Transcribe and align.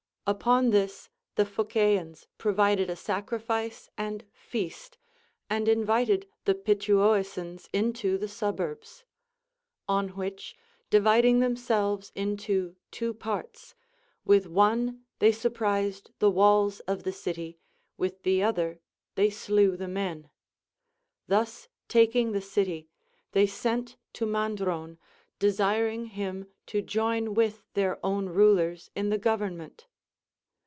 Upon 0.27 0.69
this, 0.69 1.09
the 1.35 1.43
Phocaeans 1.45 2.25
provided 2.37 2.89
a 2.89 2.95
sacrifice 2.95 3.89
and 3.97 4.23
feast, 4.31 4.97
and 5.49 5.67
invited 5.67 6.25
the 6.45 6.55
Pituoessans 6.55 7.67
into 7.73 8.17
the 8.17 8.29
suburbs; 8.29 9.03
on 9.89 10.09
which, 10.09 10.55
dividing 10.89 11.39
them 11.39 11.57
selves 11.57 12.13
into 12.15 12.77
two 12.91 13.13
parts, 13.13 13.75
with 14.23 14.47
one 14.47 15.03
they 15.19 15.33
surprised 15.33 16.11
the 16.19 16.31
walls 16.31 16.79
of 16.81 17.03
the 17.03 17.11
city, 17.11 17.59
Avith 17.99 18.21
the 18.23 18.41
other 18.41 18.79
they 19.15 19.29
slew 19.29 19.75
the 19.75 19.87
men. 19.89 20.29
Thus 21.27 21.67
taking 21.89 22.31
the 22.31 22.41
city, 22.41 22.87
they 23.33 23.47
sent 23.47 23.97
to 24.13 24.25
Mandron, 24.25 24.97
desiring 25.39 26.05
him 26.05 26.47
to 26.67 26.81
join 26.81 27.33
with 27.33 27.65
their 27.73 27.99
own 28.05 28.29
rulers 28.29 28.89
in 28.95 29.09
the 29.09 29.17
government. 29.17 29.87